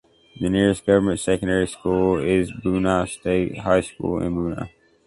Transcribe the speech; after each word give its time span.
The 0.39 0.49
nearest 0.49 0.87
government 0.87 1.19
secondary 1.19 1.67
school 1.67 2.17
is 2.23 2.51
Boonah 2.51 3.05
State 3.07 3.59
High 3.59 3.81
School 3.81 4.23
in 4.23 4.33
Boonah. 4.33 4.71